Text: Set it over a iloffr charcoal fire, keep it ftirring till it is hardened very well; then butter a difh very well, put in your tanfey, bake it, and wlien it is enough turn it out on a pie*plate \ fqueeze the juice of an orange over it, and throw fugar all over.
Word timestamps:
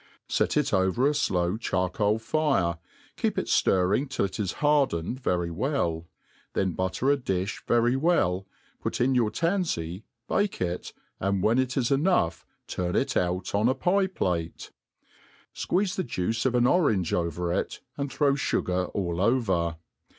Set 0.27 0.57
it 0.57 0.73
over 0.73 1.05
a 1.07 1.11
iloffr 1.11 1.59
charcoal 1.61 2.17
fire, 2.17 2.79
keep 3.17 3.37
it 3.37 3.45
ftirring 3.45 4.09
till 4.09 4.25
it 4.25 4.39
is 4.39 4.53
hardened 4.53 5.19
very 5.19 5.51
well; 5.51 6.07
then 6.53 6.71
butter 6.71 7.11
a 7.11 7.17
difh 7.17 7.61
very 7.67 7.95
well, 7.95 8.47
put 8.81 8.99
in 8.99 9.13
your 9.13 9.29
tanfey, 9.29 10.01
bake 10.27 10.59
it, 10.59 10.91
and 11.19 11.43
wlien 11.43 11.59
it 11.59 11.77
is 11.77 11.91
enough 11.91 12.47
turn 12.65 12.95
it 12.95 13.15
out 13.15 13.53
on 13.53 13.69
a 13.69 13.75
pie*plate 13.75 14.71
\ 15.15 15.53
fqueeze 15.55 15.93
the 15.95 16.03
juice 16.03 16.47
of 16.47 16.55
an 16.55 16.65
orange 16.65 17.13
over 17.13 17.53
it, 17.53 17.81
and 17.95 18.11
throw 18.11 18.33
fugar 18.33 18.89
all 18.95 19.21
over. 19.21 19.77